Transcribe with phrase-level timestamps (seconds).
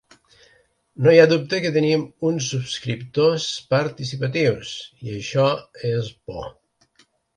[1.07, 4.73] No hi ha dubte que tenim uns subscriptors participatius
[5.09, 5.47] i això
[5.91, 6.49] és bo.